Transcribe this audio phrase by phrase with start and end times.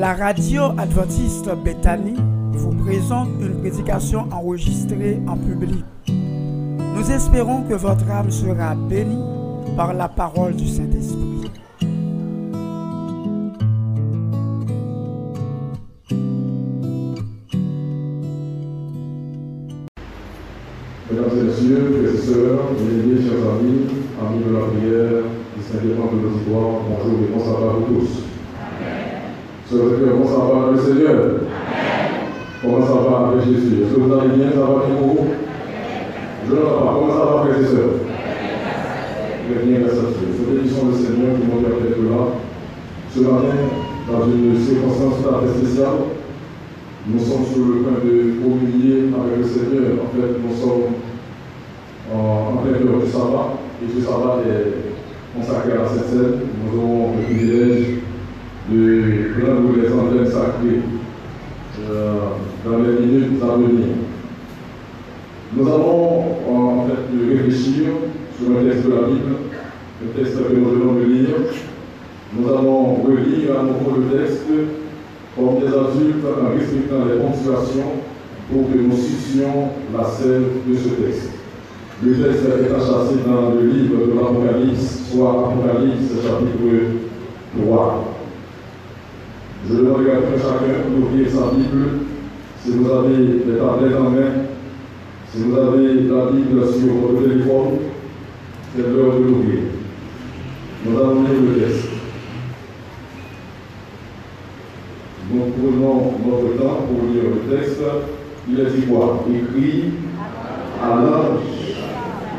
[0.00, 2.14] La radio adventiste Bethany
[2.52, 5.84] vous présente une prédication enregistrée en public.
[6.08, 9.22] Nous espérons que votre âme sera bénie
[9.76, 11.50] par la parole du Saint-Esprit.
[21.10, 23.84] Mesdames et messieurs, frères et sœurs, bien-aimés, chers amis,
[24.18, 25.24] amis de la prière,
[25.58, 28.29] distinctement de nos histoires, bonjour et bon à vous tous.
[29.70, 31.46] Frères, bon sabbat à le Seigneur?
[32.60, 34.50] Comment ça va avec Jésus Est-ce que vous allez bien?
[34.50, 35.26] Ça va bien pour
[36.44, 36.90] Je ne sais pas.
[36.90, 38.02] Comment ça va, frères et sœurs?
[39.46, 40.26] Très bien, grâce à Dieu.
[40.34, 42.34] C'est l'émission du Seigneur qui m'ont d'être là.
[43.14, 43.62] Ce matin,
[44.10, 46.18] dans une circonstance tout à fait spéciale,
[47.06, 50.02] nous sommes sur le point de communier avec le Seigneur.
[50.02, 50.98] En fait, nous sommes
[52.10, 53.54] en, plein cœur du sabbat.
[53.78, 56.42] Et ce sabbat est consacré à cette scène.
[56.58, 57.99] Nous aurons le privilège
[58.70, 60.80] de prendre les antennes sacrées
[61.90, 62.14] euh,
[62.64, 63.86] dans les minutes à venir.
[65.56, 67.86] Nous allons en fait réfléchir
[68.38, 69.34] sur un texte de la Bible,
[70.02, 71.36] le texte que nous venons de lire.
[72.32, 74.44] Nous allons relire à nouveau le texte
[75.36, 77.90] comme des adultes en respectant les ponctuations
[78.52, 81.30] pour que nous suscions la scène de ce texte.
[82.04, 86.98] Le texte est achassé dans le livre de l'Apocalypse, soit Apocalypse chapitre
[87.66, 88.09] 3.
[89.68, 91.88] Je demande à chacun d'ouvrir sa Bible.
[92.62, 94.32] Si vous avez les tablettes en main,
[95.32, 97.78] si vous avez la Bible sur votre téléphone,
[98.74, 99.60] c'est l'heure de l'ouvrir.
[100.84, 101.88] Nous allons lire le texte.
[105.32, 107.82] Nous prenons notre temps pour lire le texte.
[108.48, 109.24] Il est dit quoi?
[109.28, 109.84] Écrit
[110.82, 111.40] à l'ange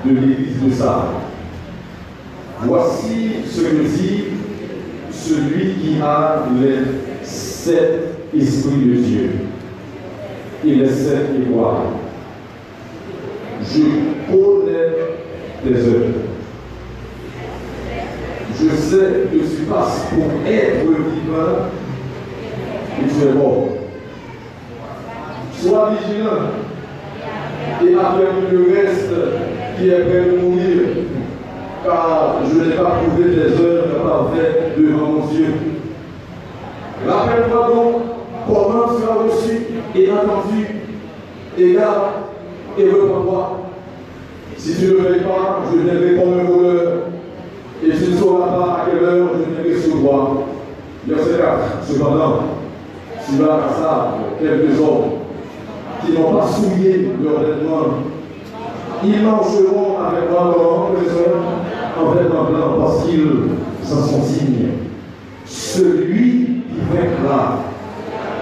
[0.06, 1.22] de l'église de Sardes.
[2.64, 4.24] Voici ce que dit
[5.12, 7.11] celui qui a les
[7.64, 9.30] sept esprits de Dieu
[10.66, 11.92] et les sept étoiles.
[13.64, 13.84] Je
[14.32, 14.90] connais
[15.64, 16.22] tes œuvres.
[18.60, 21.70] Je sais que tu passes pour être vivant
[23.00, 23.68] et tu es mort.
[25.60, 26.50] Sois vigilant
[27.84, 29.14] et après le reste
[29.78, 30.80] qui est prêt de mourir,
[31.86, 35.81] car je n'ai pas prouvé tes œuvres parfaites devant mon Dieu.
[37.08, 38.02] Rappelle-toi donc
[38.48, 39.58] comment tu as reçu
[39.96, 40.68] et entendu,
[41.58, 42.12] et garde
[42.78, 43.60] et reprends-toi.
[44.58, 46.92] Si tu ne le fais pas, je viendrai comme un voleur,
[47.84, 50.44] et tu ne sauras pas à quelle heure je viendrai sur toi.
[51.08, 51.84] Verset 4.
[51.84, 52.44] Cependant,
[53.28, 55.12] tu vas à ça quelques hommes
[56.06, 57.98] qui n'ont pas souillé leur vêtements.
[59.04, 60.92] Ils marcheront avec moi dans
[62.02, 63.28] en vêtements blancs parce qu'ils
[63.84, 64.70] s'en sont signes.
[65.46, 66.41] Celui
[66.90, 67.60] vaincra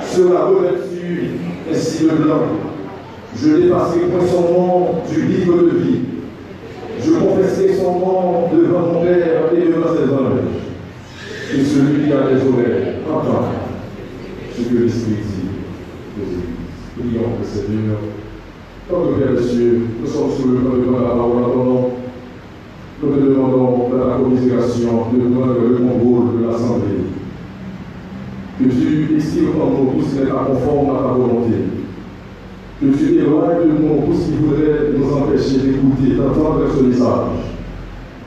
[0.01, 1.31] sera revêtu
[1.71, 2.41] ainsi de blanc.
[3.35, 5.99] Je n'effacerai point son nom du livre de vie.
[7.01, 10.49] Je confesserai son nom devant mon Père et devant ses anges.
[11.53, 13.45] Et celui qui a des oreilles entend
[14.55, 15.47] ce que l'Esprit dit
[16.19, 17.01] aux.
[17.01, 17.97] Prions le Seigneur.
[18.89, 21.89] Comme le Père des cieux, nous sommes sur le point de la parole à ton.
[23.01, 25.78] Nous demandons la commisération de prendre le.
[28.59, 31.55] Que tu estimes en nous tout ce qui n'est pas conforme à ta volonté.
[32.81, 37.55] Que tu éloignes de nous tout ce qui voudrait nous empêcher d'écouter, d'entendre ce message.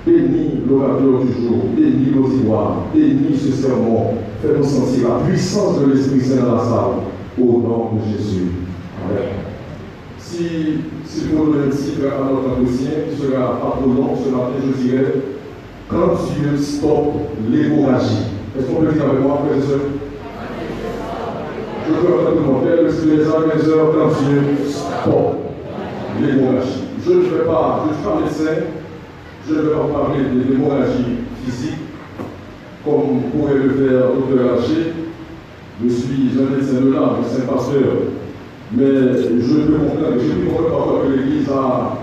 [0.06, 4.15] Bénis l'orateur du jour, bénis nos ivoires, bénis ce sermon.
[4.41, 6.94] Fais-nous sentir la puissance de l'Esprit Saint dans la salle.
[7.38, 8.53] Au nom de Jésus.
[9.04, 9.28] Amen.
[10.19, 10.47] Si,
[11.04, 15.12] si pour le titre à notre dossier, qui sera long ce matin, je dirais
[15.88, 17.16] quand Dieu stoppe
[17.50, 18.32] l'hémorragie.
[18.59, 20.01] Est-ce qu'on peut dire avec moi, frères et
[21.87, 23.93] Je peux entendre mon père, les heures, les heures,
[24.69, 25.43] stoppe
[26.20, 26.84] l'hémorragie.
[27.04, 28.62] Je ne vais pas, je ne suis pas médecin,
[29.48, 31.81] je ne vais pas parler de l'hémorragie physique,
[32.84, 34.54] comme pourrait le faire Dr.
[34.54, 34.92] Haché.
[35.83, 37.83] Je suis un médecin de l'âme, suis un pasteur.
[38.74, 41.98] Mais je peux comprendre, je peux comprendre parfois que l'Église a,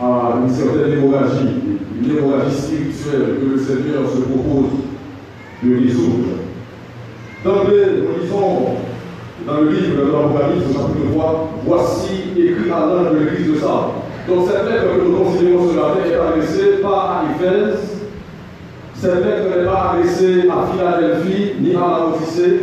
[0.00, 1.60] a, une certaine hémorragie,
[2.00, 4.70] une hémorragie spirituelle que le Seigneur se propose
[5.62, 6.28] de résoudre.
[7.44, 8.76] D'emblée, nous lisons
[9.46, 13.92] dans le livre de l'Apocalypse, chapitre 3, voici écrit à l'ange de l'Église de Sardes.
[14.28, 17.78] Donc cette lettre que nous considérons ce matin est adressée pas à Éphèse,
[18.94, 22.60] cette lettre n'est pas adressée à Philadelphie ni à la Odyssée,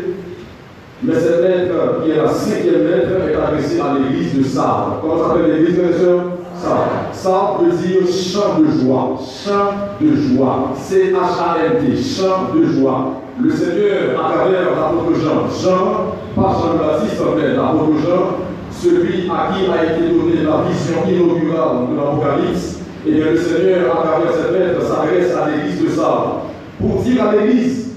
[1.03, 5.01] mais cette lettre, qui est la cinquième lettre, est adressée à l'église de Sardes.
[5.01, 6.23] Comment s'appelle l'église, mes soeurs
[6.61, 7.13] Sardes.
[7.13, 9.17] Sardes veut dire chant de joie.
[9.17, 10.73] Chant de joie.
[10.75, 12.01] C-H-A-N-T.
[12.01, 13.13] Chant de joie.
[13.41, 18.37] Le Seigneur, à travers l'apôtre Jean, Jean, pas Jean le Baptiste, mais l'apôtre Jean,
[18.71, 23.97] celui à qui a été donnée la vision inaugurale de l'Apocalypse, et bien le Seigneur,
[23.97, 26.39] à travers cette lettre, s'adresse à l'église de Sardes
[26.79, 27.95] pour dire à l'église,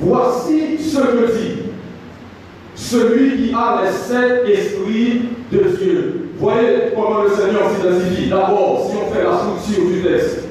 [0.00, 1.60] voici ce que dit
[2.74, 5.22] celui qui a les sept esprits
[5.52, 6.30] de Dieu.
[6.38, 8.30] Voyez comment le Seigneur s'identifie.
[8.30, 10.49] D'abord, si on fait la structure du texte,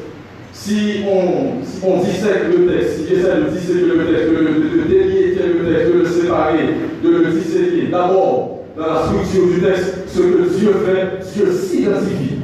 [0.61, 5.93] si on, dissèque le texte, si j'essaie de disséquer le texte, de, délier le texte,
[5.93, 6.59] de le séparer,
[7.01, 12.39] de le disséquer, d'abord, dans la structure du texte, ce que Dieu fait, Dieu s'identifie.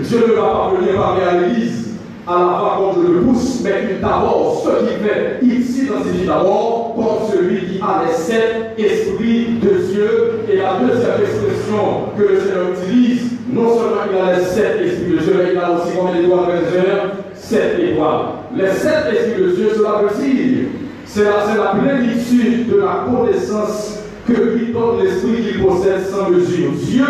[0.00, 1.88] Dieu ne va pas venir parler à l'Église
[2.28, 7.28] à la fois je le pousse, mais d'abord, ce qu'il fait, il s'identifie d'abord comme
[7.28, 10.40] celui qui a les sept esprits de Dieu.
[10.48, 15.12] Et la deuxième expression que le Seigneur utilise, non seulement il a les sept esprits
[15.12, 18.26] de Dieu, mais il a aussi combien d'étoiles, frères Sept étoiles.
[18.56, 20.66] Les sept esprits de Dieu, cela veut dire,
[21.04, 26.70] c'est la, la plénitude de la connaissance que lui donne l'esprit qu'il possède sans mesure.
[26.72, 27.04] Dieu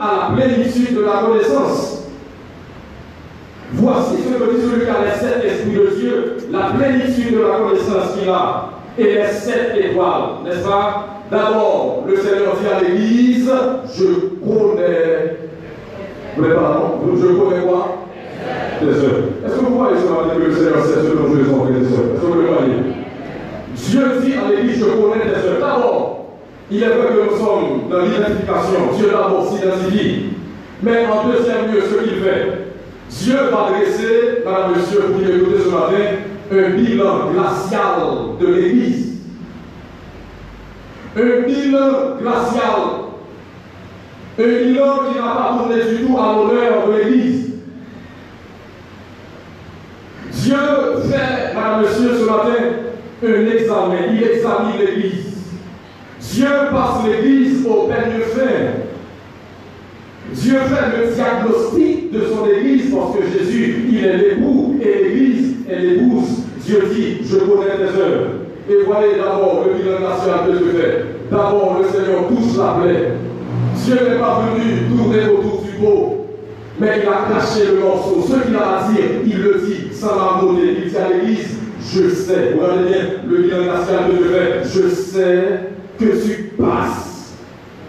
[0.00, 2.04] a la plénitude de la connaissance.
[3.72, 7.42] Voici ce que dit celui qui a les sept esprits de Dieu, la plénitude de
[7.42, 11.06] la connaissance qu'il a, et les sept étoiles, n'est-ce pas?
[11.30, 13.50] D'abord, le Seigneur dit à l'Église,
[13.96, 14.04] je
[14.44, 15.33] connais.
[16.36, 18.06] Vous voulez pas, Je connais quoi?
[18.80, 19.24] Des œuvres.
[19.46, 21.86] Est-ce que vous croyez ce matin que le Seigneur sait ce dont je sont des
[21.86, 22.74] œuvres Est-ce que vous le croyez?
[23.76, 25.60] Dieu dit à l'Église, je connais des œuvres.
[25.60, 26.26] D'abord,
[26.70, 28.92] il est vrai que nous sommes dans l'identification.
[28.96, 30.24] Dieu d'abord s'identifie.
[30.82, 32.64] Mais en deuxième lieu, ce qu'il fait,
[33.10, 36.04] Dieu va dresser, madame, monsieur, pour écouter ce matin,
[36.52, 39.18] un bilan glacial de l'Église.
[41.16, 43.03] Un bilan glacial.
[44.36, 47.52] Un bilan qui n'a pas tourné du tout à l'honneur de l'Église.
[50.32, 50.56] Dieu
[51.08, 52.64] fait, madame, monsieur, ce matin,
[53.24, 53.96] un examen.
[54.12, 55.36] Il examine l'Église.
[56.20, 58.82] Dieu passe l'Église au peigne fin.
[60.32, 65.54] Dieu fait le diagnostic de son Église parce que Jésus, il est l'époux et l'Église
[65.70, 66.42] est l'épouse.
[66.58, 68.30] Dieu dit, je connais tes œuvres.
[68.68, 71.04] Et voyez d'abord le bilan national de Dieu fait.
[71.30, 73.12] D'abord, le Seigneur touche la plaie.
[73.74, 76.26] Dieu n'est pas venu tourner autour du pot,
[76.78, 78.24] mais il a caché le morceau.
[78.26, 80.76] Ce qu'il a à dire, il le dit sans marmonner.
[80.84, 81.58] Il dit à l'Église,
[81.92, 85.44] je sais, regardez bien le bilan national de fait, je sais
[85.98, 87.34] que tu passes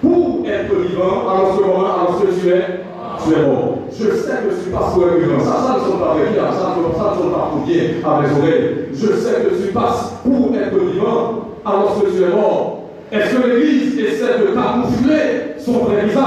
[0.01, 2.83] pour être vivant, alors ce moment, alors que tu es,
[3.23, 3.79] tu es mort.
[3.91, 5.39] Je sais que tu passes pour être vivant.
[5.39, 8.75] Ça, ça ne sonne pas ça, ne sonne pas bien à mes oreilles.
[8.93, 12.81] Je sais que tu passes pour être vivant, alors que tu es mort.
[13.11, 16.21] Est-ce que l'Église essaie de camoufler son vrai visage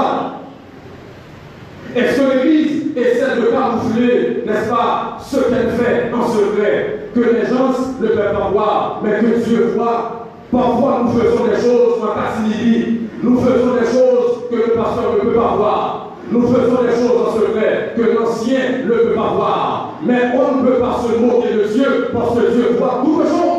[1.95, 7.45] Est-ce que l'Église essaie de camoufler, n'est-ce pas, ce qu'elle fait en secret, que les
[7.45, 10.19] gens ne peuvent pas voir, mais que Dieu voit
[10.51, 13.01] Parfois, nous faisons des choses en catimini.
[13.21, 16.09] Nous faisons des choses que le pasteur ne peut pas voir.
[16.31, 19.93] Nous faisons des choses en secret que l'ancien ne peut pas voir.
[20.03, 23.29] Mais on ne peut pas se moquer de Dieu parce que Dieu voit toutes les
[23.29, 23.58] choses.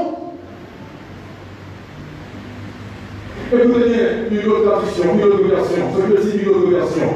[3.53, 5.83] Écoutez bien une autre tradition, une autre version.
[5.93, 7.09] Ce que dit une autre version.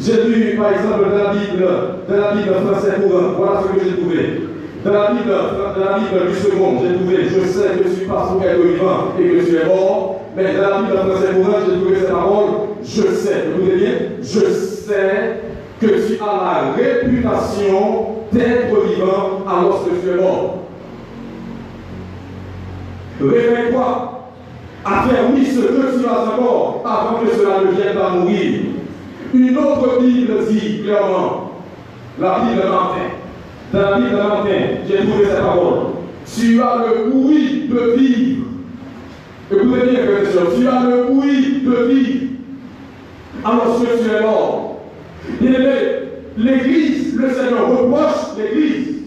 [0.00, 1.66] J'ai lu, par exemple, dans la Bible,
[2.08, 4.40] dans la Bible française courante, voilà ce que j'ai trouvé.
[4.82, 8.30] Dans la Bible, dans la Bible du second, j'ai trouvé Je sais que tu passes
[8.30, 10.20] pour être vivant et que tu es mort.
[10.34, 12.50] Mais dans la Bible française courante, j'ai trouvé cette parole
[12.82, 13.44] Je sais.
[13.50, 15.40] Écoutez bien Je sais
[15.80, 20.60] que tu as la réputation d'être vivant alors que tu es mort.
[23.20, 24.13] Réveille-toi
[24.84, 28.60] à faire oui ce que tu as encore avant que cela ne vienne à mourir.
[29.32, 31.52] Une autre Bible dit clairement,
[32.20, 33.10] la Bible matin,
[33.72, 35.78] dans la Bible matin, j'ai trouvé cette parole.
[36.26, 38.44] Tu as le oui de vivre.
[39.50, 42.24] Écoutez bien, frères tu as le oui de vivre.
[43.44, 44.80] Alors que tu es mort.
[46.36, 49.02] L'Église, le Seigneur reproche l'Église.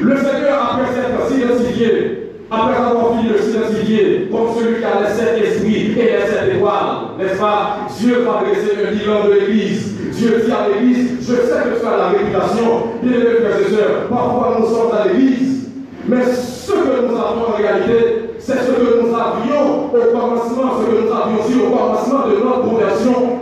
[0.00, 5.14] Le Seigneur, après s'être s'identifié, après avoir fini de s'identifier comme celui qui a les
[5.14, 7.86] sept esprits et les sept étoiles, n'est-ce pas?
[7.98, 9.94] Dieu va dresser le bilan de l'Église.
[10.10, 13.70] Dieu dit à l'Église, je sais que tu as la réputation, bien aimés frères et
[13.70, 15.68] sœurs, parfois nous sommes à l'Église,
[16.08, 20.86] mais ce que nous avons en réalité, c'est ce que nous avions au commencement, ce
[20.86, 23.40] que nous avions dit au commencement de notre conversion.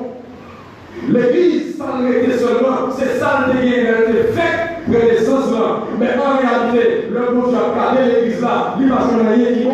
[1.09, 5.89] L'Église, ça n'était seulement, c'est ça le été fait des sentiments.
[5.99, 9.67] Mais en réalité, le bon Dieu a gardé l'Église là, il va rien qui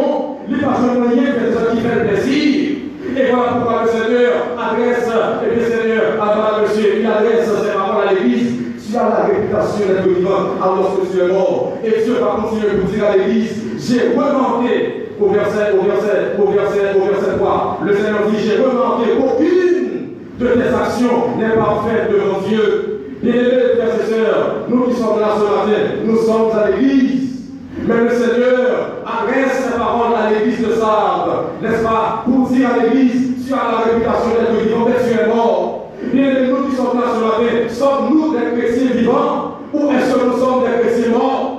[0.49, 2.69] vont, il va rien qui fait plaisir.
[3.17, 5.09] Et voilà pourquoi le Seigneur adresse,
[5.43, 8.59] et le Seigneur, à monsieur, il adresse ses paroles à l'Église.
[8.91, 11.75] tu as la réputation d'être vivant alors que tu es mort.
[11.85, 16.51] Et Dieu va continuer pour dire à l'église, j'ai remarqué au verset, au verset, au
[16.51, 19.69] verset, au verset 3, le Seigneur dit, j'ai remarqué qu'aucune
[20.39, 22.95] de tes actions n'est parfaite devant Dieu.
[23.21, 27.51] Bien-aimés frères et sœurs, nous qui sommes là ce matin, nous sommes à l'église.
[27.87, 28.68] Mais le Seigneur
[29.29, 31.31] adresse ses paroles à l'église de Sardes,
[31.63, 32.23] n'est-ce pas?
[32.25, 35.93] Pour dire à l'église, tu as la réputation d'être vivant, mais tu es mort.
[36.13, 40.39] Bien-aimés, nous qui sommes là ce matin, sommes-nous des chrétiens vivants ou est-ce que nous
[40.39, 41.55] sommes des chrétiens morts?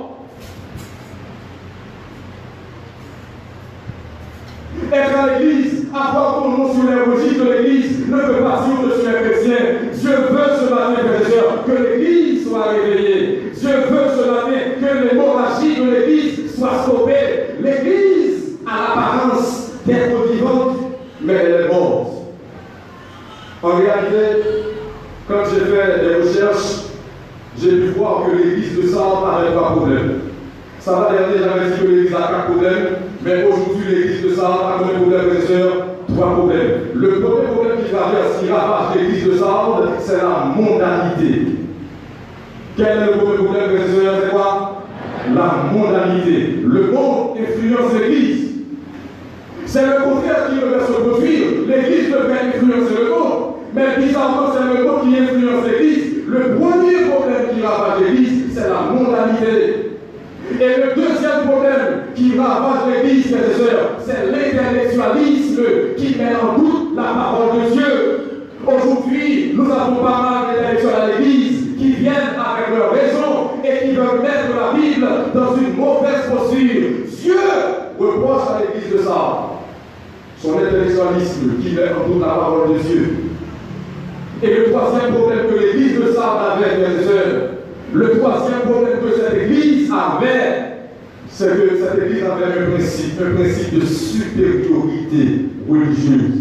[4.92, 8.88] Être à l'église, avoir ton nom sur les registres de l'église ne peut pas dire
[8.88, 9.56] que suis un chrétien.
[9.92, 13.52] Veut ce matin, frères que l'église soit réveillée.
[13.54, 17.54] Dieu veut ce matin que l'hémorragie de l'église soit stoppée.
[17.62, 20.76] L'église a l'apparence d'être vivante,
[21.20, 22.12] mais elle est morte.
[23.62, 24.42] En réalité,
[25.28, 26.86] quand j'ai fait des recherches,
[28.26, 30.20] que l'église de avait trois problèmes.
[30.80, 32.86] Ça va dernier, j'avais dit que l'église a quatre problèmes,
[33.22, 36.70] mais aujourd'hui, l'église de Sardes a combien de problèmes, sœurs Trois problèmes.
[36.94, 41.46] Le premier problème qui traverse, qui ravage l'église de Sardes, c'est la mondanité.
[42.76, 44.82] Quel est le premier problème, sœurs C'est quoi?
[45.34, 46.60] La mondanité.
[46.64, 48.50] Le monde influence l'église.
[49.66, 51.46] C'est le contraire qui devait se produire.
[51.68, 53.40] L'église devait influencer le monde.
[53.74, 56.10] Mais bizarrement, c'est le monde qui influence l'église.
[56.26, 58.00] Le premier problème qui ravage
[59.42, 65.62] Et le deuxième problème qui ravage l'Église, frères et sœurs, c'est l'intellectualisme
[65.96, 68.20] qui met en doute la parole de Dieu.
[68.66, 73.94] Aujourd'hui, nous avons pas mal d'intellectuels à l'Église qui viennent avec leur raison et qui
[73.94, 76.90] veulent mettre la Bible dans une mauvaise posture.
[77.22, 77.40] Dieu
[77.98, 79.50] reproche à l'Église de ça.
[80.42, 83.16] Son intellectualisme qui met en doute la parole de Dieu.
[84.42, 87.49] Et le troisième problème que l'Église de ça avait, et sœurs,
[87.92, 90.70] le troisième problème que cette Église avait,
[91.28, 96.40] c'est que cette Église avait un principe, un principe de supériorité religieuse.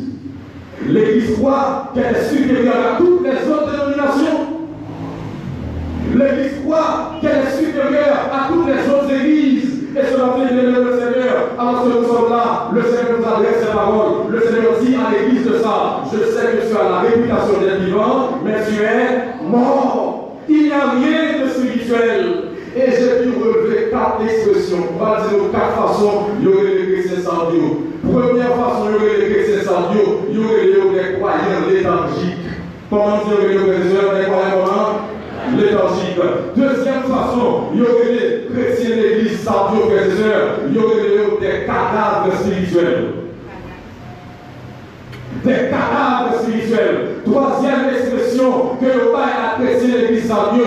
[0.88, 4.46] L'Église croit qu'elle est supérieure à toutes les autres dénominations.
[6.16, 9.66] L'Église croit qu'elle est supérieure à toutes les autres églises.
[9.96, 11.50] Et cela fait le Seigneur.
[11.58, 14.32] Alors que nous sommes là, le Seigneur nous adresse ses paroles.
[14.32, 17.82] Le Seigneur dit à l'église de ça, je sais que tu as la réputation d'être
[17.84, 20.09] vivant, mais tu es mort.
[20.50, 22.26] Il n'y a rien de spirituel.
[22.76, 24.86] Et j'ai pu relever quatre expressions.
[24.94, 27.50] On va quatre façons, il y aurait les chrétiens sans.
[27.50, 29.92] Première façon, il y aurait les chrétiens sans
[30.30, 32.38] il y aurait les croyants léthargiques.
[32.90, 36.20] Comment dire les chrétiens, les croyants comment Léthargiques.
[36.56, 39.82] Deuxième façon, il y aurait les chrétiens d'église sans Dieu,
[40.70, 43.20] il y aurait des cadavres spirituels
[45.44, 47.22] des cadavres spirituels.
[47.26, 48.09] Troisième expression
[48.80, 50.66] que le a apprécié l'église à Dieu,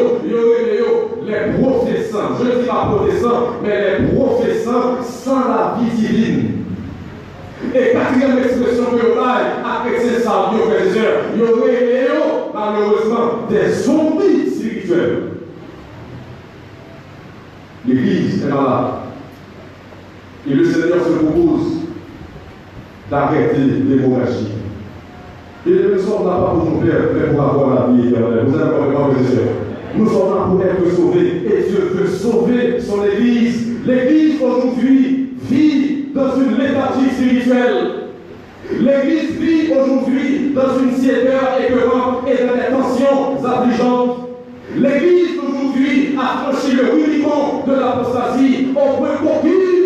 [1.25, 6.51] les professants, je ne dis pas protestants, mais les professants sans la vie divine.
[7.75, 11.83] Et quatrième expression que le a apprécié ça Dieu, frères il y aurait
[12.55, 15.23] malheureusement des zombies spirituels.
[17.87, 18.93] L'église est malade.
[20.49, 21.79] Et le Seigneur se propose
[23.11, 24.62] d'arrêter l'hémorragie.
[25.65, 28.47] Et nous sommes là pas pour perdre, mais pour avoir la vie éternelle.
[28.49, 31.43] Vous avez compris, mes Nous sommes là pour être sauvés.
[31.47, 33.69] Et Dieu veut sauver son Église.
[33.87, 38.09] L'Église aujourd'hui vit dans une léthargie spirituelle.
[38.73, 44.31] L'Église vit aujourd'hui dans une tiédeur écœurante et dans des tensions affligeantes.
[44.77, 49.82] L'Église aujourd'hui a franchi le Rubicon de l'apostasie au point qu'aucune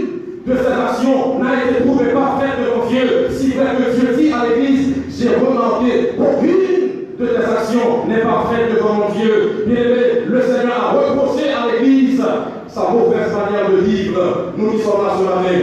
[0.46, 3.28] de cette action n'a été trouvée parfaite devant Dieu.
[3.30, 8.74] Si vrai que Dieu dit à l'Église, j'ai remarqué qu'aucune de tes actions n'est parfaite
[8.74, 9.64] devant mon Dieu.
[9.66, 12.22] Bien aimé, le Seigneur a reproché à l'Église
[12.68, 14.52] sa mauvaise manière de vivre.
[14.56, 15.58] Nous qui sommes là ce matin,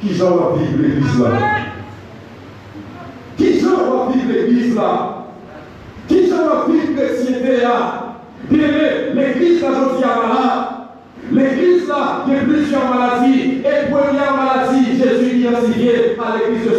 [0.00, 1.28] qui j'en va vivre l'Église là?
[3.36, 5.24] Qui j'en va vivre l'Église là?
[6.06, 8.16] Qui j'en va vivre chrétienté là?
[8.50, 10.74] Bien aimé, l'Église là, je dis à.
[11.30, 13.90] L'église là, qui a plusieurs maladies, et
[15.68, 16.78] À l'église de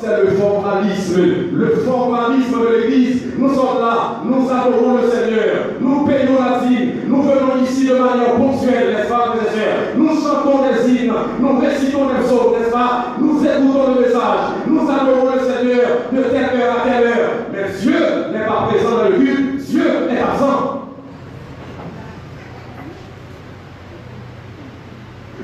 [0.00, 1.20] c'est le formalisme.
[1.52, 3.22] Le formalisme de l'église.
[3.36, 7.94] Nous sommes là, nous adorons le Seigneur, nous payons la dîme, nous venons ici de
[7.94, 9.96] manière ponctuelle, n'est-ce pas, frères.
[9.96, 14.82] Nous chantons des hymnes, nous récitons des psaumes, n'est-ce pas Nous écoutons le message, nous
[14.82, 17.30] adorons le Seigneur de telle heure à telle heure.
[17.52, 17.98] Mais Dieu
[18.32, 20.80] n'est pas présent dans le culte, Dieu est absent.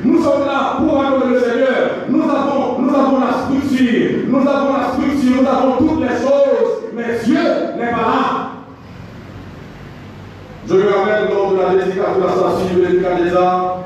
[0.04, 1.90] Nous sommes là pour adorer le Seigneur.
[2.08, 4.10] Nous avons, nous avons la structure.
[4.28, 5.42] Nous avons la structure.
[5.42, 6.56] Nous avons toutes les choses.
[6.94, 7.38] Mais Dieu
[7.76, 8.50] n'est pas là.
[10.68, 13.78] Je me rappelle la dédicace de la statue de Nebuchadnezzar.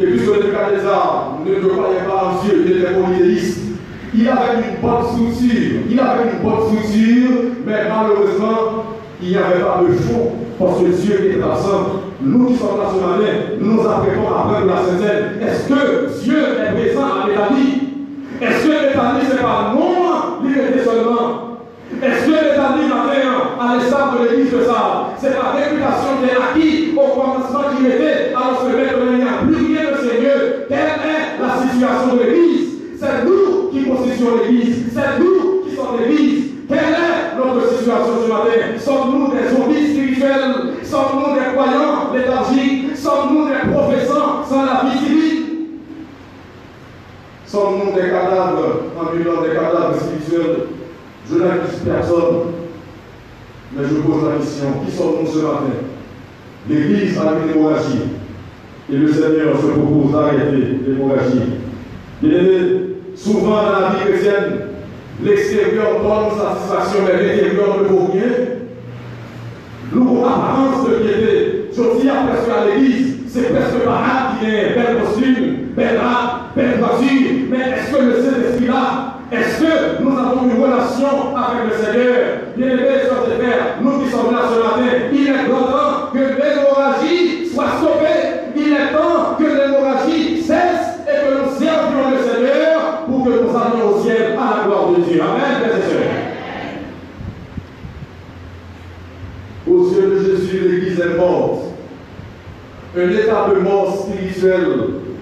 [0.00, 3.60] Et puisque Nebuchadnezzar ne croyait pas en Dieu, il était polythéiste,
[4.14, 7.30] il avait une bonne structure, il avait une bonne structure,
[7.66, 8.84] mais malheureusement,
[9.22, 12.04] il n'y avait pas de fond, parce que Dieu était absent.
[12.22, 15.02] Nous qui sommes là ce matin, nous nous apprêtons à prendre la Sainte
[15.42, 17.94] Est-ce que Dieu est présent à Béthanie
[18.40, 21.58] Est-ce que Béthanie, ce n'est pas non liberté seulement?
[22.00, 23.14] Est-ce que Béthanie, matin,
[23.60, 27.86] à l'instar de l'église de ça, c'est la réputation qui est acquis au commencement qui
[27.86, 32.14] était, alors que maintenant il n'y a plus rien de sérieux Quelle est la situation
[32.14, 32.68] de l'église.
[32.98, 36.23] C'est nous qui constituons l'église, c'est nous qui sommes l'église.
[51.84, 52.36] Personne,
[53.76, 55.74] mais je pose la question qui sommes-nous ce matin?
[56.68, 57.98] L'Église a une hémorragie
[58.90, 61.60] et le Seigneur se propose d'arrêter l'hémorragie.
[62.22, 62.40] Bien
[63.14, 64.64] souvent dans la vie chrétienne,
[65.22, 68.32] L'extérieur donne satisfaction, mais l'intérieur ne vaut rien.
[69.92, 74.74] Nous, apparence de piété, je dis à presque à l'église, c'est presque pas qui est
[74.74, 79.03] belle costume, belle âme, belle voiture, mais est-ce que le Saint-Esprit là,
[79.34, 82.16] est-ce que nous avons une relation avec le Seigneur?
[82.56, 86.18] Bien aimés, soeurs et frères, nous qui sommes là ce matin, il est temps que
[86.18, 88.52] l'hémorragie soit stoppée.
[88.56, 93.50] Il est temps que l'hémorragie cesse et que nous servions le Seigneur pour que nous
[93.50, 95.20] allions au ciel à la gloire de Dieu.
[95.20, 96.14] Amen, frères et sœurs.
[99.66, 101.62] Aux yeux de Jésus, l'Église est morte.
[102.96, 104.68] Un état de mort spirituelle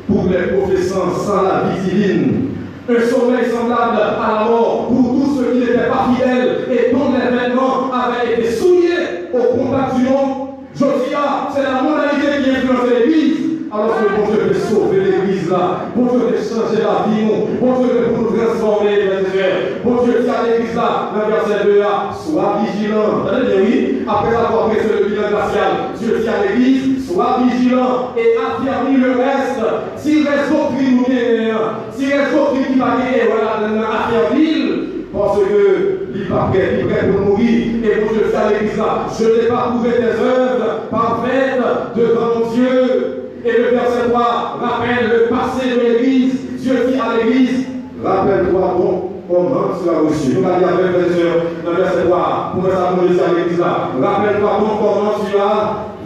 [0.06, 2.51] pour les professants sans la vie divine.
[2.88, 7.12] Un sommeil semblable à la mort pour tous ceux qui n'étaient pas fidèles et dont
[7.12, 10.48] l'événement avait été souillé au contact du monde.
[10.74, 13.38] Josia, c'est la modalité qui influence l'Église.
[13.72, 17.24] Alors que bon Dieu veut sauver l'église là, bon Dieu veut changer la vie,
[17.58, 18.96] bon Dieu veut nous transformer,
[19.30, 19.80] frères.
[19.82, 23.24] Bon Dieu dit à l'église là, dans le verset 2 là, sois vigilant.
[23.62, 28.98] Oui, après avoir prêté le bilan glacial, Dieu dit à l'église, sois vigilant et affermis
[28.98, 29.62] le reste.
[29.96, 31.02] S'il reste doctrine
[31.98, 33.60] reste doctrine qui va gagner, voilà,
[33.92, 37.58] affermis parce que il pas prêt, il pour mourir.
[37.84, 41.60] Et Dieu dit à l'église là, je n'ai pas trouvé tes œuvres parfaites
[41.94, 43.18] devant Dieu.
[43.44, 46.34] Et le verset 3 rappelle le passé de l'Église.
[46.58, 47.66] Dieu dit à l'Église,
[48.02, 50.36] rappelle-toi donc comment tu as reçu.
[50.36, 53.90] Nous l'avons avec les sœurs dans le verset 3, pour nous dire à l'Église là,
[54.00, 55.58] rappelle-toi donc comment tu as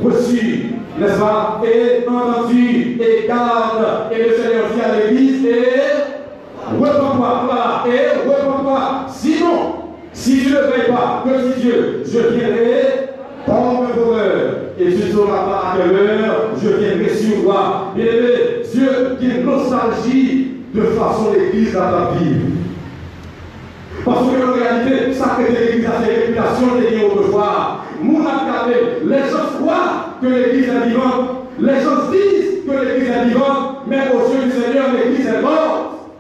[0.03, 4.13] reçu, n'est-ce pas, et entendu, et garde.
[4.13, 9.07] Et le Seigneur dit à l'Église, et repends-toi, et repends-toi.
[9.09, 9.75] Sinon,
[10.13, 13.07] si tu ne veilles pas, que dit Dieu, je viendrai
[13.49, 17.93] un voleur et tu ne sauras pas à quelle heure je viendrai sur toi.
[17.95, 22.37] Bien aimé, Dieu qui nostalgie de façon l'église à ta vie.
[24.05, 27.81] Parce que en réalité, ça crée l'église à ses réputations des autrefois.
[28.03, 28.25] Nous
[29.05, 33.99] les gens croient que l'église est vivante, les gens disent que l'église est vivante, mais
[34.13, 36.11] aux yeux du Seigneur, l'église est morte.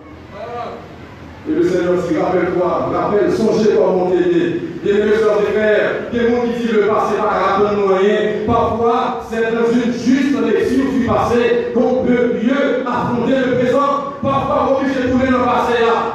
[1.48, 4.60] Et le Seigneur dit, rappelle-toi, rappelle, songez comment t'es né.
[4.84, 8.46] Des mesures de frères, des gens qui disent le passé par rappel moyen.
[8.46, 14.14] Parfois, c'est dans une juste lecture du passé qu'on peut mieux affronter le présent.
[14.22, 16.12] Parfois, obligé de trouver le passé là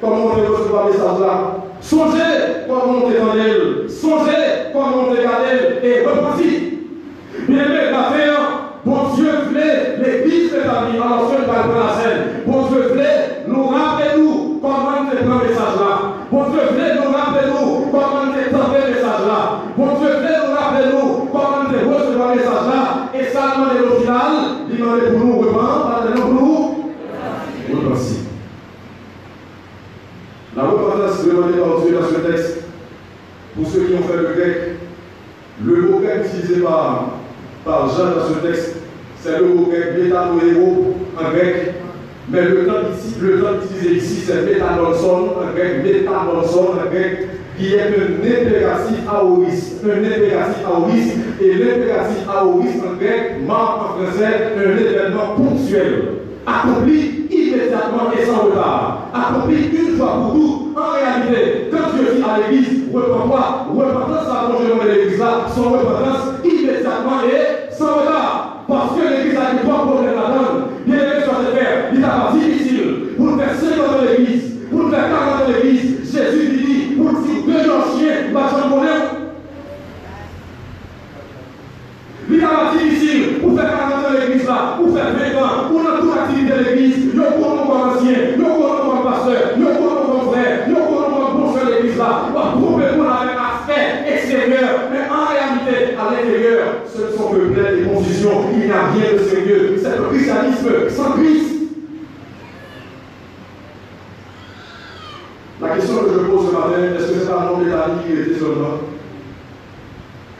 [0.00, 1.56] comment on recevoir le message là.
[1.80, 3.90] Songez comment on est dans elle.
[3.90, 5.84] Songez comment on est elle.
[5.84, 6.78] Et repensez.
[7.48, 8.34] Bien aimé, matin,
[8.84, 11.38] bon Dieu voulait l'église de ta vie, alors je
[33.88, 34.56] qui ont fait le grec,
[35.64, 37.18] le mot grec utilisé par
[37.64, 38.76] par Jean dans ce texte,
[39.20, 41.74] c'est le mot grec métanoéro en grec.
[42.30, 47.28] Mais le temps, ici, le temps utilisé ici, c'est métanolson en grec, métanolson en grec,
[47.56, 49.76] qui est un impératif aoris.
[49.84, 51.12] Un impératif aoris.
[51.40, 56.04] Et l'impératif aoris en grec marque en français un événement ponctuel,
[56.46, 59.10] accompli immédiatement et sans retard.
[59.14, 60.67] Accompli une fois pour toutes.
[60.78, 66.38] En réalité, quand Dieu dit à l'église, repends-toi, repentance l'allongement de l'église là, son repentance
[66.44, 68.64] immédiatement et sans retard.
[68.68, 70.68] Parce que l'église a eu trois problèmes là-dedans.
[70.86, 74.90] Bien aimé sur ses frères, il n'a pas difficile pour faire 50 ans l'église, pour
[74.90, 75.28] faire 40
[84.94, 88.90] fait 20 ans, ou dans toute activité de l'église, nous connaissons comme ancien, nous connaissons
[88.90, 92.22] comme pasteur, nous connaissons comme frère, nous connaissons comme bon de l'église là.
[92.28, 97.16] On va prouver qu'on a un aspect extérieur, mais en réalité, à l'intérieur, ce ne
[97.16, 98.44] sont que plein de confusions.
[98.54, 99.76] Il n'y a rien de sérieux.
[99.80, 101.54] C'est le christianisme sans Christ.
[105.60, 108.06] La question que je pose ce matin, est-ce que c'est un nom de la vie
[108.06, 108.78] qui était seulement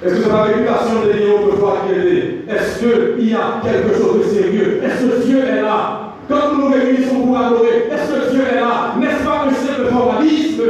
[0.00, 3.98] Est-ce que c'est la réputation de Dieu autrefois qui était Est-ce qu'il y a quelque
[3.98, 8.12] chose de sérieux Est-ce que Dieu est là Quand nous nous réunissons pour adorer, est-ce
[8.12, 10.62] que Dieu est là N'est-ce pas un simple formalisme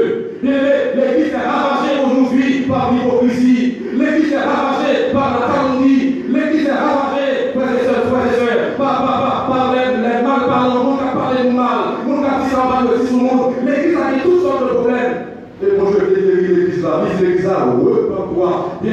[0.43, 3.77] L'église est ravagée aujourd'hui par l'hypocrisie.
[3.95, 6.25] L'église est ravagée par la calomnie.
[6.29, 10.23] L'église est ravagée, frères et sœurs, frères et sœurs, par, par, par, par les, les
[10.27, 13.23] mal parlants, on a parlé de mal, on a dit ça va de tout le
[13.23, 13.55] monde.
[13.67, 15.15] L'église a dit toutes sortes de problèmes.
[15.61, 16.78] Et moi je vais
[17.21, 18.79] l'église là, repends-toi.
[18.83, 18.93] Bien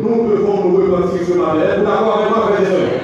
[0.00, 1.58] nous devons nous repentir ce matin.
[1.60, 3.00] Êtes-vous d'accord avec moi, frères et sœurs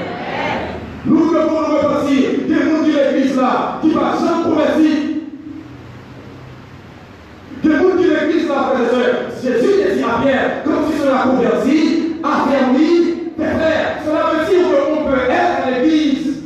[1.07, 2.31] Nous devons nous repentir.
[2.49, 4.97] Des gens de l'église là, qui va jamais convertir.
[7.62, 9.14] Des gens de l'église là, frères et sœurs.
[9.42, 13.99] Jésus a dit à Pierre, quand tu seras converti, affermi tes frères.
[14.05, 16.42] Cela veut dire qu'on peut être à l'église.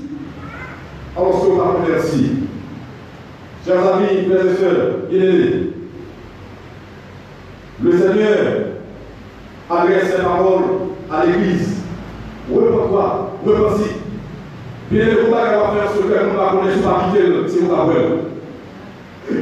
[1.17, 2.29] Alors, ce qu'on va convertir.
[3.67, 5.73] Chers amis, frères et sœurs, bien-aimés,
[7.81, 8.69] le Seigneur
[9.71, 10.65] adresse ses paroles
[11.11, 11.83] à l'Église.
[12.53, 14.95] Repends-toi, repens-y.
[14.95, 18.29] Bien aimé, comment va faire ce que nous va connaître, pas quitter si vous avez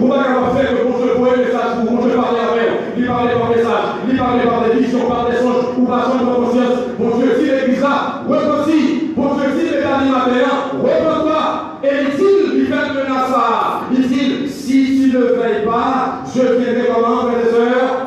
[0.00, 3.06] Comment va faire que bon Dieu voit un message pour bon Dieu parler avec, lui
[3.06, 6.34] parler par message, lui parler par des visions, par des songes, ou par son de
[6.34, 6.78] conscience.
[6.98, 9.14] Bon Dieu, si l'Église là, repens-y.
[9.16, 11.78] Bon Dieu, si les animateurs, repens-toi.
[11.84, 13.82] Et il-t-il, il fait menace ça.
[13.92, 18.06] Il-t-il, si tu ne veilles pas, je viendrai comment, frères et sœurs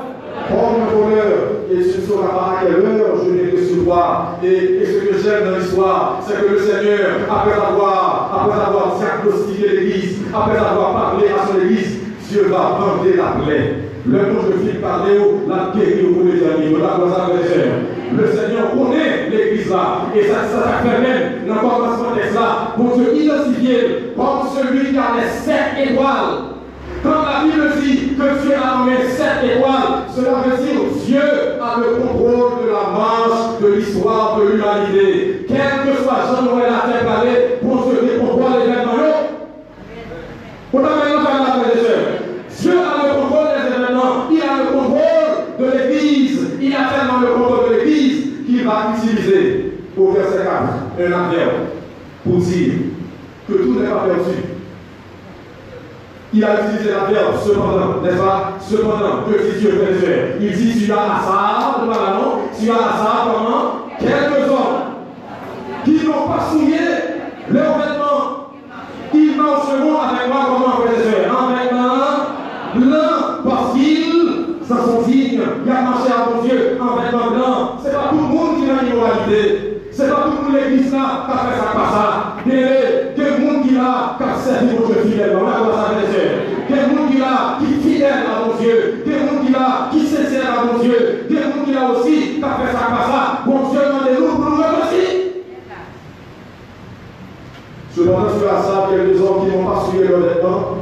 [0.49, 4.39] Prends mon voleur, et sauras pas à quelle heure je vais recevoir.
[4.43, 8.97] Et, et ce que j'aime dans l'histoire, c'est que le Seigneur, après avoir, après avoir
[8.97, 13.75] diagnostiqué l'Église, après avoir parlé à son Église, Dieu va bander la plaie.
[14.05, 18.17] Le nom je finis par Léo, la guéri au premier amis, la croisade des.
[18.17, 22.93] Le Seigneur connaît l'Église là, et ça, fait même dans le commencement de ça, pour
[22.93, 26.57] te identifier comme celui qui a les sept étoiles.
[27.03, 31.21] Quand la Bible dit que Dieu a nommé sept étoiles, cela veut dire Dieu
[31.59, 35.45] a le contrôle de la marche de l'histoire de l'humanité.
[35.47, 37.31] Quel que soit Jean-Noël la terre parlé,
[37.63, 38.49] pour se dire pourquoi
[40.69, 41.99] Pourtant, maintenant, faire la frère
[42.61, 45.01] Dieu a le contrôle des événements, il a le contrôle
[45.59, 50.49] de l'Église, il a tellement le contrôle de l'Église qu'il va utiliser au verset 4
[50.99, 51.53] un adverbe
[52.23, 52.73] pour dire
[53.47, 54.48] que tout n'est pas perdu
[56.39, 58.53] il a utilisé la verbe cependant, n'est-ce pas?
[58.61, 62.39] Cependant, que dit Dieu faire Il dit tu as Assar, de non?
[62.57, 64.79] Tu as Assar comment Quelques hommes
[65.83, 66.79] qui n'ont pas souillé
[67.51, 68.53] leurs vêtements.
[69.13, 71.97] Ils marcheront avec moi comment frères En vêtements
[72.75, 75.41] blancs, parce qu'ils s'en sont dignes.
[75.65, 77.69] Il a marché à mon Dieu en vêtements blancs.
[77.83, 79.81] Ce n'est pas tout le monde qui a l'immoralité.
[79.91, 82.35] Ce n'est pas tout le monde l'église là qui a ça.
[82.45, 85.43] Des gens qui a qui a servi mon Dieu fidèlement.
[85.43, 86.29] Là, comment ça fait
[86.69, 89.03] des gens qui a qui fidèle à mon Dieu.
[89.05, 91.25] Des gens qui a qui sincère à mon Dieu.
[91.29, 93.41] Des gens qui a aussi qui a fait ça, pas ça.
[93.45, 95.05] Mon Dieu, demandez-nous pour nous aussi.
[97.95, 100.77] Cependant, sur la salle, il y a des hommes qui n'ont pas suivi leur vêtement.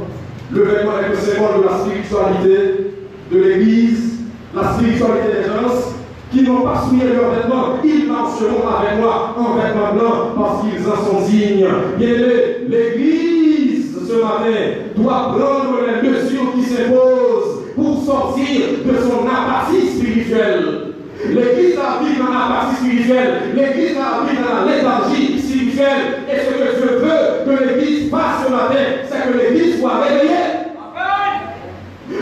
[0.50, 2.92] Le vêtement est le symbole de la spiritualité
[3.30, 4.20] de l'Église,
[4.54, 5.74] la spiritualité des gens
[6.32, 10.86] qui n'ont pas souillé leurs vêtements, ils marcheront avec moi en vêtements blancs parce qu'ils
[10.88, 11.66] en sont dignes.
[11.98, 12.14] Bien
[12.68, 13.28] l'Église
[14.08, 14.56] ce matin
[14.96, 20.94] doit prendre les mesures qui s'imposent pour sortir de son apathie spirituelle.
[21.26, 26.24] L'Église a vécu dans l'apathie spirituelle, l'Église a vécu dans la léthargie spirituelle.
[26.30, 30.28] Et ce que je veux que l'Église fasse ce matin, c'est que l'Église soit réveillée.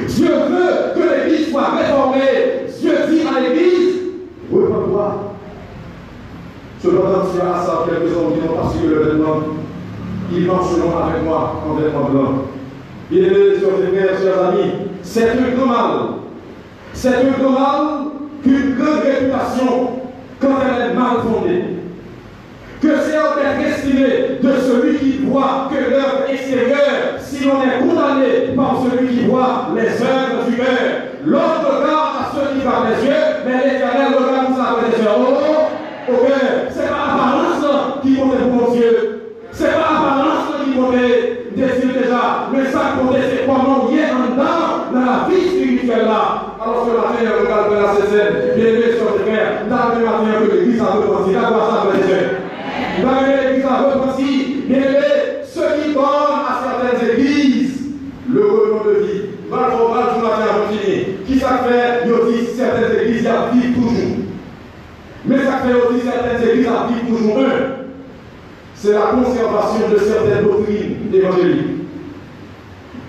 [0.09, 2.67] Dieu veut que l'Église soit réformée.
[2.81, 3.97] Dieu dit à l'Église,
[4.53, 5.35] repends-toi.
[6.83, 9.41] Cependant, tu as à ça quelques hommes qui n'ont pas suivi le vêtement.
[10.33, 12.35] Ils marcheront avec moi en vêtements blancs.
[13.11, 16.21] Bien-aimés, frères, chers amis, c'est un grand.
[16.93, 18.13] C'est un grand
[18.43, 19.91] qu'une grande réputation,
[20.41, 21.77] quand elle est mal fondée,
[22.81, 27.81] que c'est en être estimé de celui qui voit que l'œuvre extérieure, si l'on est
[27.81, 30.67] condamné par celui qui voit les œuvres du cœur.
[31.25, 33.15] L'autre regarde à ceux qui voient les yeux,
[33.47, 35.09] mais l'éternel regarde nous à les yeux.
[35.17, 36.69] Oh, au cœur.
[36.71, 39.39] C'est pas l'apparence qui compte pour mon Dieu.
[39.53, 42.49] C'est pas l'apparence qui compte des yeux déjà.
[42.53, 46.55] Mais ça compte, c'est comment il est en dedans dans la vie spirituelle là.
[46.63, 50.47] Alors ce matin, regarde vers la scène, bien aimé sur le frère, dans le matin
[50.47, 52.47] que l'église a repenti, là, quoi ça, frère
[53.03, 54.57] dans l'église a repenti,
[61.27, 64.17] Qui ça fait, il dit certaines églises y vivent toujours.
[65.25, 67.77] Mais fait aussi certaines églises vivre toujours un.
[68.75, 71.77] C'est la conservation de certaines doctrines évangéliques.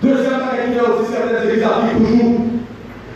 [0.02, 0.40] Deuxième
[0.72, 2.40] qui a aussi certaines églises vivre toujours,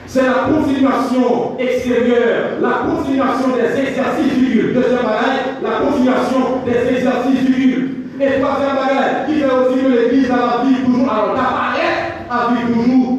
[0.06, 4.72] c'est la continuation extérieure, la continuation des exercices du.
[4.74, 7.88] Deuxième bagage, la continuation des exercices du.
[8.20, 12.52] Et troisième bagage qui fait aussi que l'église a la vie toujours, alors apparaît à
[12.52, 13.18] vivre toujours,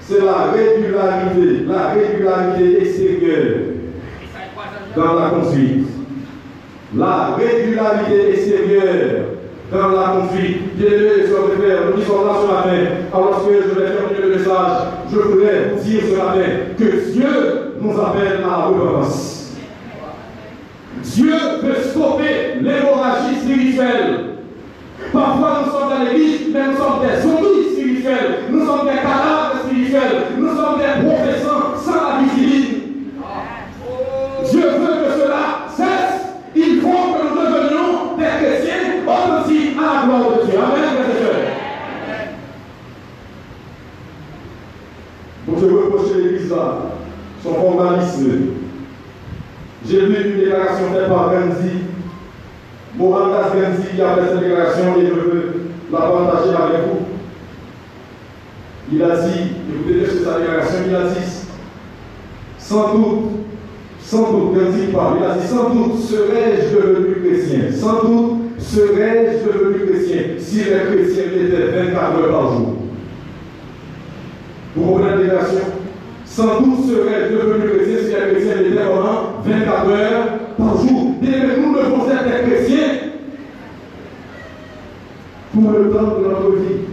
[0.00, 3.73] c'est la régularité, la régularité extérieure
[4.96, 5.88] dans la conduite.
[6.96, 9.24] La régularité extérieure
[9.72, 10.76] dans la conduite.
[10.76, 15.18] Bien-aimés, frères, nous sommes là ce matin, alors que je vais terminer le message, je
[15.18, 19.56] voudrais vous dire ce matin que Dieu nous appelle à la repentance.
[21.02, 24.24] Dieu veut stopper l'hémorragie spirituelle.
[25.12, 28.34] Parfois, nous sommes dans l'église, mais nous sommes des zombies spirituels.
[28.50, 30.22] Nous sommes des cadavres spirituels.
[30.38, 31.43] Nous sommes des professants
[39.44, 40.58] authentiques à la gloire de Dieu.
[40.58, 41.54] Amen, frères
[45.60, 46.78] je veux reprocher l'Église là,
[47.42, 48.30] son formalisme.
[49.86, 51.84] J'ai lu une déclaration faite par Gandhi,
[52.96, 55.52] Mohandas Gandhi, qui a fait cette déclaration et je veux
[55.92, 57.06] la partager avec vous.
[58.92, 61.46] Il a dit, écoutez que sa déclaration, il a dit,
[62.58, 63.30] sans doute,
[64.00, 68.33] sans doute, Gandhi parle, il a dit, sans doute serais-je devenu chrétien, sans doute
[68.64, 72.76] serais-je devenu chrétien si les chrétiens étaient 24 heures par jour?
[74.76, 75.40] Vous comprenez la
[76.24, 81.14] Sans doute serais-je devenu chrétien si les chrétiens étaient pendant 24 heures par jour.
[81.22, 82.94] Et nous devons être des chrétiens
[85.52, 86.83] pour le temps de notre vie.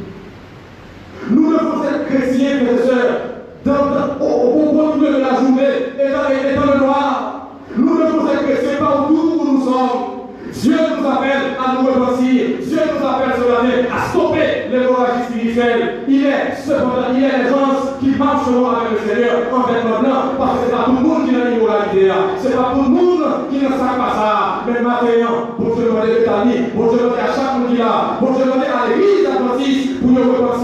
[18.52, 21.36] Marcheront avec le Seigneur en vêtements blancs parce que c'est pas tout le monde qui
[21.36, 22.12] a l'immoralité.
[22.38, 24.64] C'est pas tout le monde qui ne sait pas ça.
[24.68, 28.32] Mais maintenant, pour Dieu demander l'Italie, pour Dieu demander à chaque monde qui a, pour
[28.32, 30.61] Dieu demander à l'église adventiste pour nous repentir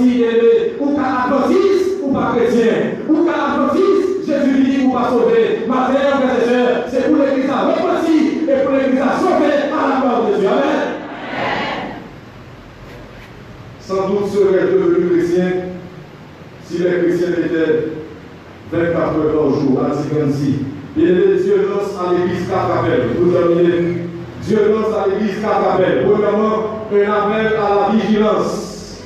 [20.10, 20.60] 56.
[20.96, 23.08] Dieu lance à l'église quatre appels.
[23.20, 24.08] Vous terminez.
[24.42, 26.06] Dieu lance à l'église quatre appels.
[26.06, 29.04] Premièrement, un appel à la vigilance.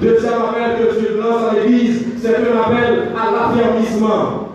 [0.00, 4.48] Deuxième appel que Dieu lance à l'église, c'est un appel à l'affermissement.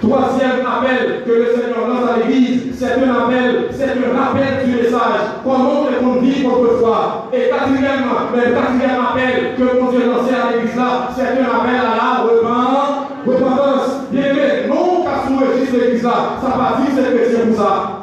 [0.00, 4.72] Troisième appel que le Seigneur lance à l'église, c'est un appel, c'est un rappel du
[4.82, 5.20] message.
[5.44, 7.28] Comment on vivre autrefois.
[7.32, 11.94] Et quatrième, le quatrième appel que Dieu lance à l'église là, c'est un appel à
[11.94, 13.61] la repentance
[16.02, 17.98] l'Église là, ça va dire c'est chrétien pour ça.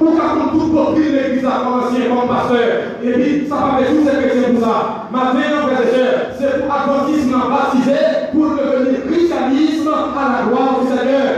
[0.00, 2.68] Ou qu'à toute doctrine l'église là, comme ancien, comme pasteur.
[3.02, 5.08] Et puis, ça va faire tous ces chrétiens pour ça.
[5.10, 7.98] Maintenant, frères et sœurs, c'est pour adventisme baptisé
[8.32, 11.28] pour devenir christianisme à la gloire du Seigneur.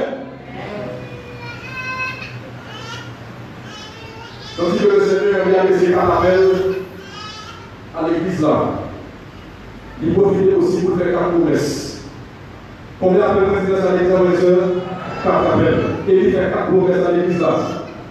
[4.56, 6.40] Tandis que le Seigneur vient un appel
[7.96, 8.56] à l'église là.
[10.02, 12.04] Il profite aussi pour faire quatre promesses.
[13.00, 14.89] Combien d'appels président à l'église, frères et sœurs
[15.22, 15.80] Quatre appels.
[16.08, 17.48] Et il fait quatre promesses à l'église là.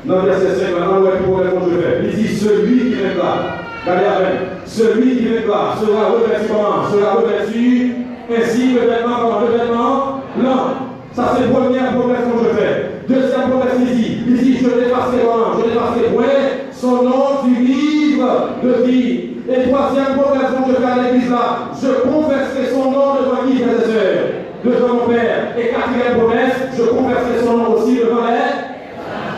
[0.06, 2.00] Dans verset 5, maintenant, ouais, pour répondre, je fais.
[2.04, 7.96] Il dit Celui qui là, regardez avec, celui qui là sera revêtu comment Sera revêtu
[8.30, 10.66] ainsi le vêtement comme le vêtement blanc.
[11.14, 12.92] Ça, c'est la première promesse que je fais.
[13.10, 14.18] Deuxième promesse ici.
[14.28, 19.30] Il dit Je dépasserai comment Je dépasserai point son nom du livre de vie.
[19.50, 23.58] Et troisième promesse que je fais à l'église là Je converserai son nom devant qui,
[23.58, 24.29] frères et sœurs
[24.64, 25.56] Devant mon Père.
[25.58, 28.70] Et quatrième promesse Je converserai son nom aussi devant les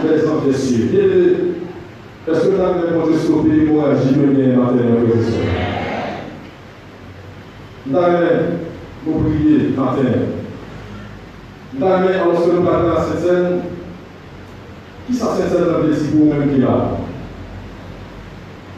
[0.04, 1.56] les anges des cieux.
[2.28, 5.42] Est-ce que vous avez répondu ce l'hémorragie menée matin, frères et sœurs
[7.88, 8.28] Vous avez
[9.06, 10.10] vous prier matin.
[11.74, 13.62] Vous avez, lorsque nous parlons à cette scène,
[15.08, 16.92] qui cette scène dans le pour même qui a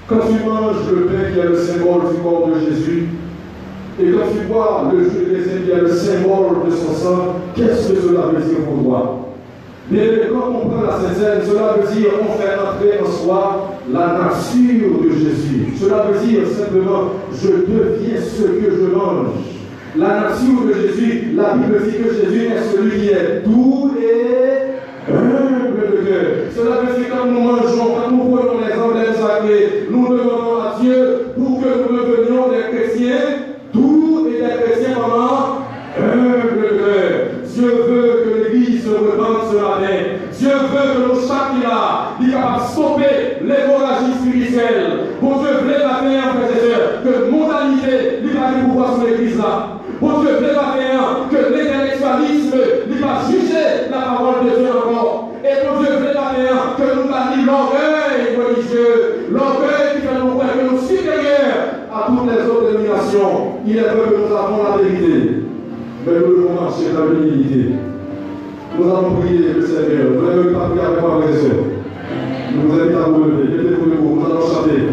[0.08, 3.08] Quand tu manges le pain qui est le symbole du corps de Jésus,
[4.00, 7.36] et quand tu bois le jus de raisin qui est le symbole de son sang,
[7.56, 9.24] qu'est-ce que cela veut dire pour toi?
[9.92, 14.08] Mais quand on prend la Sainte cela veut dire on fait entrer en soi la
[14.08, 15.74] nature de Jésus.
[15.80, 19.28] Cela veut dire simplement je deviens ce que je mange.
[19.98, 25.12] La nature de Jésus, la Bible dit que Jésus est celui qui est tout et
[25.12, 26.26] humble de cœur.
[26.56, 30.82] Cela veut dire quand nous mangeons, quand nous prenons les emblèmes sacrés, nous demandons à
[30.82, 33.20] Dieu pour que nous devenions des chrétiens,
[33.74, 35.60] tout et des chrétiens vraiment
[36.00, 37.34] humbles de cœur.
[37.54, 39.94] Dieu veut que l'Église se repente ce matin.
[40.40, 43.14] Dieu veut que nos chakras soient capables de stopper
[43.46, 45.14] l'hémorragie spirituelle.
[45.20, 49.80] Pour Dieu veut matin, frères et sœurs, que mondanité lui va pouvoir sur l'Église là.
[50.00, 52.58] Pour Dieu veut matin, que l'intellectualisme
[52.90, 55.32] lui va juger la parole de Dieu encore.
[55.44, 60.54] Et pour Dieu veut matin, que nous bannissons l'orgueil religieux, l'orgueil qui fait nous croire
[60.54, 63.53] que nous supérieurs à toutes les autres dominations.
[63.66, 65.44] Il est vrai que nous avons la vérité
[66.06, 67.76] mais nous devons marcher dans l'humilité.
[68.78, 70.12] Nous allons prier le Seigneur.
[70.18, 71.64] Vous n'avez pas prier avec moi, et sœurs.
[72.54, 73.64] Nous vous invitons à vous lever.
[73.64, 74.20] Mettez-vous debout.
[74.20, 74.93] Nous allons chanter.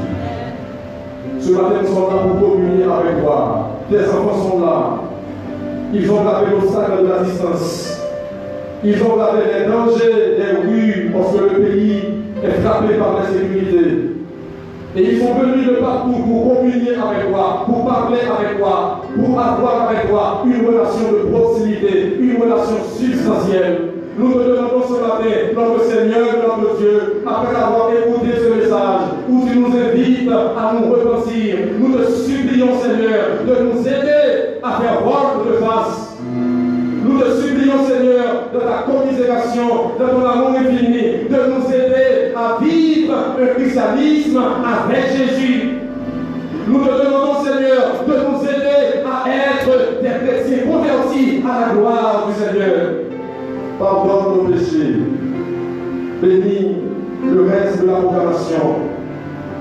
[1.41, 3.69] Ce matin, nous sommes là pour communier avec toi.
[3.89, 5.01] Tes enfants sont là.
[5.91, 7.99] Ils ont lavé l'obstacle de la distance.
[8.83, 12.01] Ils ont lavé les dangers des rues parce que le pays
[12.43, 14.11] est frappé par l'insécurité.
[14.95, 19.39] Et ils sont venus de partout pour communier avec toi, pour parler avec toi, pour
[19.39, 23.90] avoir avec toi une relation de proximité, une relation substantielle.
[24.17, 29.47] Nous te demandons ce matin, notre Seigneur, notre Dieu, après avoir écouté ce message, où
[29.47, 35.01] tu nous invites à nous repentir, nous te supplions, Seigneur, de nous aider à faire
[35.03, 36.17] voir de face.
[37.03, 42.61] Nous te supplions, Seigneur, de ta commisération, de ton amour infini, de nous aider à
[42.61, 45.69] vivre un christianisme avec Jésus.
[46.67, 52.27] Nous te demandons, Seigneur, de nous aider à être des chrétiens convertis à la gloire
[52.27, 52.90] du Seigneur.
[56.21, 56.75] Bénis
[57.25, 58.75] le reste de la programmation.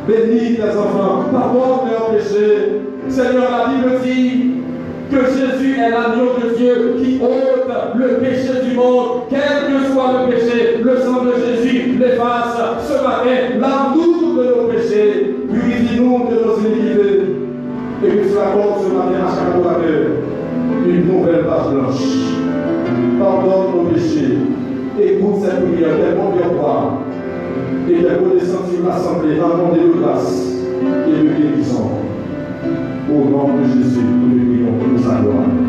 [0.07, 1.25] Bénis tes enfants.
[1.33, 2.83] Pardonne leurs péchés.
[3.09, 4.51] Seigneur, la Bible dit
[5.11, 9.23] que Jésus est l'agneau de Dieu qui ôte le péché du monde.
[9.31, 13.59] Quel que soit le péché, le sang de Jésus l'efface ce matin.
[13.59, 15.37] l'amour de nos péchés.
[15.51, 17.37] Purifie-nous de nos iniquités.
[18.05, 20.11] Et que cela porte ce matin à chaque orateur
[20.87, 22.01] une nouvelle page blanche.
[23.19, 24.30] Pardonne nos péchés.
[25.03, 26.99] Écoute cette prière, tellement bien voir.
[27.89, 30.53] Et ta connaissance sur l'assemblée, abondée de grâce
[31.09, 31.91] et de guérison.
[33.11, 35.60] Au nom de Jésus, nous prions pour sa gloire.